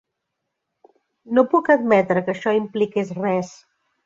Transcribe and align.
No 1.39 1.43
puc 1.51 1.69
admetre 1.75 2.25
que 2.25 2.35
això 2.37 2.55
impliqués 2.63 3.15
res. 3.23 3.55